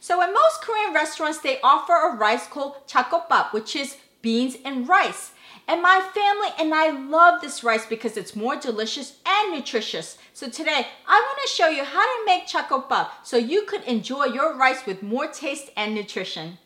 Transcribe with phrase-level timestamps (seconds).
[0.00, 4.88] So in most Korean restaurants, they offer a rice called chakokbap, which is beans and
[4.88, 5.32] rice.
[5.66, 10.16] And my family and I love this rice because it's more delicious and nutritious.
[10.32, 14.26] So today, I want to show you how to make chakokbap so you could enjoy
[14.26, 16.58] your rice with more taste and nutrition.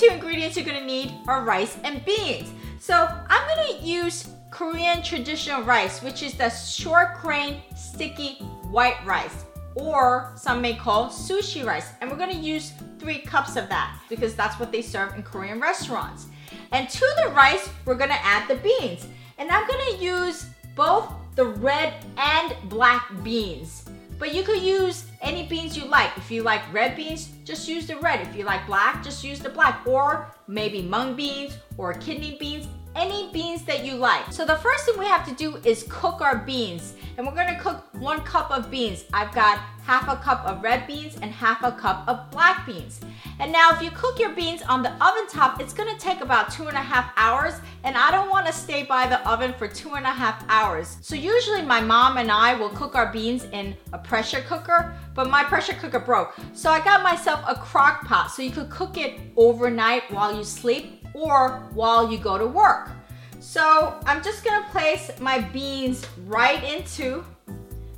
[0.00, 2.50] Two ingredients you're gonna need are rice and beans.
[2.78, 8.36] So I'm gonna use Korean traditional rice, which is the short grain, sticky
[8.70, 9.44] white rice,
[9.74, 11.88] or some may call sushi rice.
[12.00, 15.60] And we're gonna use three cups of that because that's what they serve in Korean
[15.60, 16.28] restaurants.
[16.72, 19.06] And to the rice, we're gonna add the beans.
[19.36, 20.46] And I'm gonna use
[20.76, 23.84] both the red and black beans.
[24.20, 26.10] But you could use any beans you like.
[26.18, 28.20] If you like red beans, just use the red.
[28.20, 29.86] If you like black, just use the black.
[29.86, 34.30] Or maybe mung beans or kidney beans, any beans that you like.
[34.30, 36.92] So the first thing we have to do is cook our beans.
[37.20, 39.04] And we're gonna cook one cup of beans.
[39.12, 42.98] I've got half a cup of red beans and half a cup of black beans.
[43.38, 46.50] And now if you cook your beans on the oven top, it's gonna take about
[46.50, 49.96] two and a half hours and I don't wanna stay by the oven for two
[49.96, 50.96] and a half hours.
[51.02, 55.28] So usually my mom and I will cook our beans in a pressure cooker, but
[55.28, 56.34] my pressure cooker broke.
[56.54, 60.42] So I got myself a crock pot so you could cook it overnight while you
[60.42, 62.92] sleep or while you go to work.
[63.40, 67.24] So I'm just gonna place my beans right into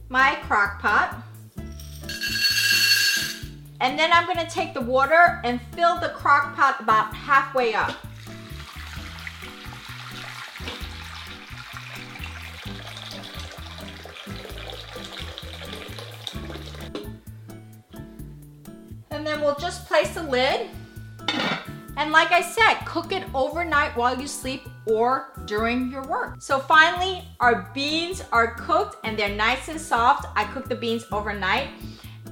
[0.08, 1.20] my crock pot.
[3.80, 7.96] And then I'm gonna take the water and fill the crock pot about halfway up.
[19.10, 20.70] And then we'll just place the lid.
[22.02, 26.42] And like I said, cook it overnight while you sleep or during your work.
[26.42, 30.26] So finally, our beans are cooked and they're nice and soft.
[30.34, 31.68] I cook the beans overnight.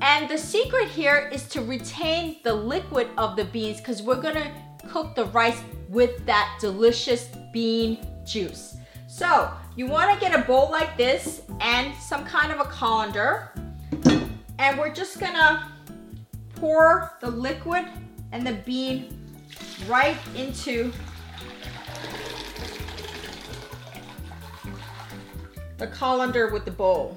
[0.02, 4.52] And the secret here is to retain the liquid of the beans because we're gonna
[4.88, 8.76] cook the rice with that delicious bean juice.
[9.06, 13.52] So you wanna get a bowl like this and some kind of a colander.
[14.58, 15.70] And we're just gonna
[16.56, 17.86] pour the liquid
[18.32, 19.19] and the bean
[19.86, 20.92] right into
[25.78, 27.16] the colander with the bowl.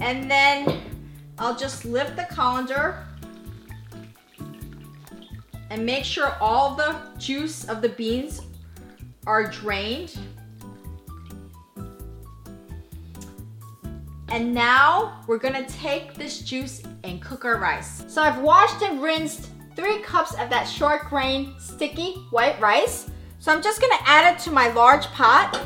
[0.00, 0.80] And then
[1.38, 3.04] I'll just lift the colander
[5.70, 8.42] and make sure all the juice of the beans
[9.26, 10.16] are drained.
[14.28, 18.04] And now we're gonna take this juice and cook our rice.
[18.08, 23.10] So I've washed and rinsed three cups of that short grain sticky white rice.
[23.38, 25.60] So I'm just gonna add it to my large pot.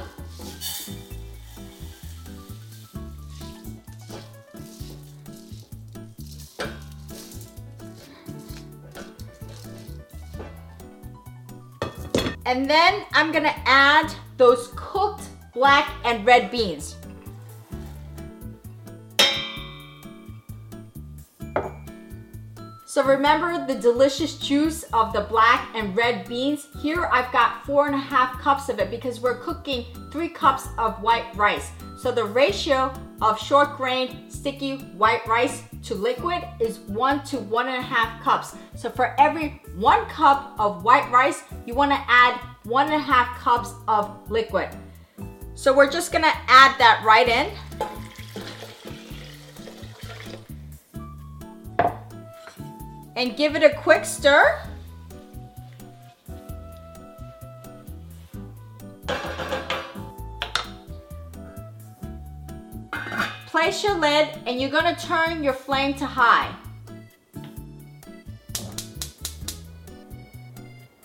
[12.45, 16.98] And then I'm gonna add those cooked black and red beans.
[22.99, 26.67] So remember the delicious juice of the black and red beans?
[26.83, 30.67] Here I've got four and a half cups of it because we're cooking three cups
[30.79, 31.71] of white rice.
[31.97, 32.93] So the ratio
[33.23, 38.21] of short grain sticky white rice to liquid is one to one and a half
[38.21, 38.57] cups.
[38.75, 43.39] So for every one cup of white rice, you wanna add one and a half
[43.39, 44.71] cups of liquid.
[45.55, 47.53] So we're just gonna add that right in.
[53.19, 54.61] And give it a quick stir.
[63.47, 66.55] Place your lid and you're gonna turn your flame to high.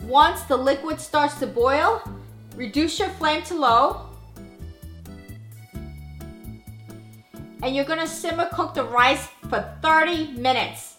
[0.04, 2.04] Once the liquid starts to boil,
[2.56, 4.10] reduce your flame to low.
[7.64, 10.93] And you're gonna simmer cook the rice for 30 minutes.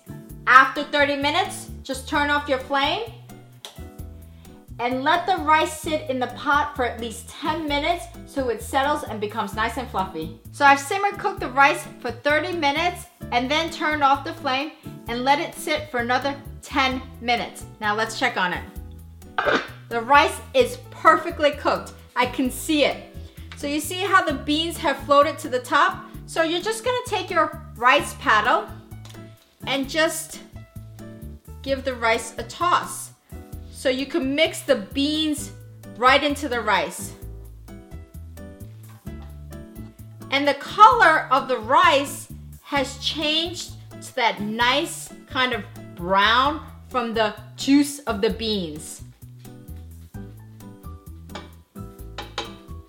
[0.47, 3.11] After 30 minutes, just turn off your flame
[4.79, 8.61] and let the rice sit in the pot for at least 10 minutes so it
[8.61, 10.39] settles and becomes nice and fluffy.
[10.53, 14.73] So I've simmer cooked the rice for 30 minutes and then turned off the flame
[15.09, 17.65] and let it sit for another 10 minutes.
[17.81, 18.65] Now let's check on it.
[19.89, 21.93] The rice is perfectly cooked.
[22.17, 23.17] I can see it.
[23.57, 26.05] So you see how the beans have floated to the top?
[26.27, 28.67] So you're just gonna take your rice paddle
[29.67, 30.41] and just
[31.63, 33.13] give the rice a toss.
[33.71, 35.53] So you can mix the beans
[35.97, 37.13] right into the rice.
[40.31, 42.29] And the color of the rice
[42.63, 43.73] has changed
[44.03, 45.63] to that nice kind of
[45.95, 49.03] brown from the juice of the beans.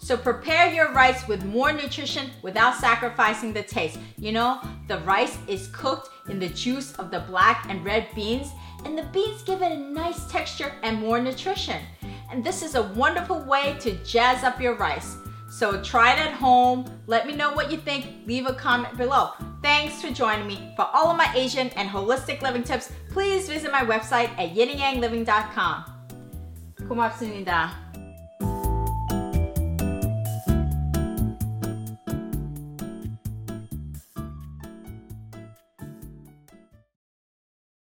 [0.05, 3.99] So prepare your rice with more nutrition without sacrificing the taste.
[4.17, 8.49] You know, the rice is cooked in the juice of the black and red beans,
[8.84, 11.82] and the beans give it a nice texture and more nutrition.
[12.31, 15.17] And this is a wonderful way to jazz up your rice.
[15.50, 16.87] So try it at home.
[17.06, 18.06] Let me know what you think.
[18.26, 19.32] Leave a comment below.
[19.62, 20.72] Thanks for joining me.
[20.76, 25.84] For all of my Asian and holistic living tips, please visit my website at yinandyangliving.com.
[26.88, 27.83] 고맙습니다.